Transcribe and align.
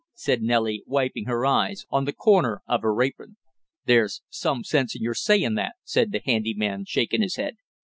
said 0.15 0.41
Nellie, 0.41 0.83
wiping 0.87 1.25
her 1.25 1.45
eyes 1.45 1.85
on 1.91 2.05
the 2.05 2.11
corner 2.11 2.63
of 2.65 2.81
her 2.81 2.99
apron. 3.03 3.37
"There's 3.85 4.23
some 4.29 4.63
sense 4.63 4.95
in 4.95 5.03
your 5.03 5.13
sayin' 5.13 5.53
that," 5.53 5.75
said 5.83 6.11
the 6.11 6.23
handy 6.25 6.55
man, 6.55 6.85
shaking 6.85 7.21
his 7.21 7.35
head. 7.35 7.57